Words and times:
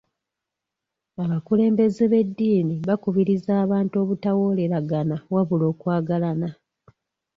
Abakulembeze 1.23 2.03
b'eddiini 2.11 2.75
bakubiriza 2.87 3.51
abantu 3.63 3.95
obutawooleragana 4.03 5.15
wabula 5.33 5.65
okwagalana. 5.73 6.49